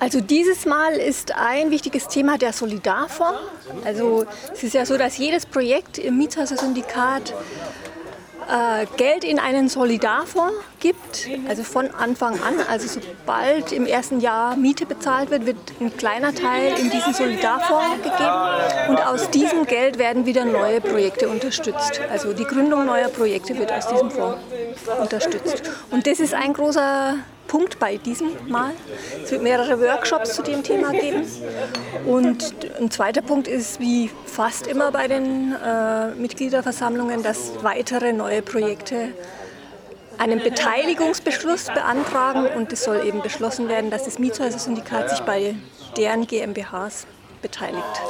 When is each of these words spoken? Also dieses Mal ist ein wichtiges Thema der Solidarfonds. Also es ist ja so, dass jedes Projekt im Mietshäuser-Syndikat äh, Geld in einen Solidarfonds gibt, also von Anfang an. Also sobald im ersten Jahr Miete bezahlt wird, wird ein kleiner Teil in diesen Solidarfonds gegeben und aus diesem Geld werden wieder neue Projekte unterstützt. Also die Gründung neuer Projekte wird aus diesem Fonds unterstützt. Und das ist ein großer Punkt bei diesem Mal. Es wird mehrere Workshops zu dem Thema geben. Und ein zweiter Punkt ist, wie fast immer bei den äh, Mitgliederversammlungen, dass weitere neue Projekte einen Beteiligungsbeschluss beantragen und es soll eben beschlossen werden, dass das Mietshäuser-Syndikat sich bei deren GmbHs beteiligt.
Also 0.00 0.22
dieses 0.22 0.64
Mal 0.64 0.94
ist 0.94 1.36
ein 1.36 1.70
wichtiges 1.70 2.08
Thema 2.08 2.38
der 2.38 2.54
Solidarfonds. 2.54 3.38
Also 3.84 4.24
es 4.50 4.62
ist 4.62 4.72
ja 4.72 4.86
so, 4.86 4.96
dass 4.96 5.18
jedes 5.18 5.44
Projekt 5.44 5.98
im 5.98 6.16
Mietshäuser-Syndikat 6.16 7.34
äh, 8.48 8.86
Geld 8.96 9.24
in 9.24 9.38
einen 9.38 9.68
Solidarfonds 9.68 10.54
gibt, 10.80 11.28
also 11.46 11.62
von 11.64 11.90
Anfang 11.90 12.32
an. 12.42 12.54
Also 12.68 12.88
sobald 12.88 13.72
im 13.72 13.84
ersten 13.84 14.20
Jahr 14.20 14.56
Miete 14.56 14.86
bezahlt 14.86 15.30
wird, 15.30 15.44
wird 15.44 15.58
ein 15.80 15.94
kleiner 15.94 16.34
Teil 16.34 16.78
in 16.78 16.88
diesen 16.88 17.12
Solidarfonds 17.12 18.02
gegeben 18.02 18.88
und 18.88 19.06
aus 19.06 19.28
diesem 19.30 19.66
Geld 19.66 19.98
werden 19.98 20.24
wieder 20.24 20.46
neue 20.46 20.80
Projekte 20.80 21.28
unterstützt. 21.28 22.00
Also 22.10 22.32
die 22.32 22.44
Gründung 22.44 22.86
neuer 22.86 23.08
Projekte 23.08 23.56
wird 23.58 23.70
aus 23.70 23.86
diesem 23.86 24.10
Fonds 24.10 24.38
unterstützt. 24.98 25.62
Und 25.90 26.06
das 26.06 26.20
ist 26.20 26.32
ein 26.32 26.54
großer 26.54 27.16
Punkt 27.50 27.80
bei 27.80 27.96
diesem 27.96 28.28
Mal. 28.46 28.70
Es 29.24 29.32
wird 29.32 29.42
mehrere 29.42 29.80
Workshops 29.80 30.36
zu 30.36 30.42
dem 30.42 30.62
Thema 30.62 30.92
geben. 30.92 31.26
Und 32.06 32.54
ein 32.80 32.92
zweiter 32.92 33.22
Punkt 33.22 33.48
ist, 33.48 33.80
wie 33.80 34.08
fast 34.24 34.68
immer 34.68 34.92
bei 34.92 35.08
den 35.08 35.52
äh, 35.52 36.14
Mitgliederversammlungen, 36.14 37.24
dass 37.24 37.64
weitere 37.64 38.12
neue 38.12 38.42
Projekte 38.42 39.08
einen 40.16 40.38
Beteiligungsbeschluss 40.38 41.64
beantragen 41.64 42.46
und 42.56 42.72
es 42.72 42.84
soll 42.84 43.04
eben 43.04 43.20
beschlossen 43.20 43.68
werden, 43.68 43.90
dass 43.90 44.04
das 44.04 44.20
Mietshäuser-Syndikat 44.20 45.10
sich 45.10 45.20
bei 45.20 45.56
deren 45.96 46.28
GmbHs 46.28 47.08
beteiligt. 47.42 48.00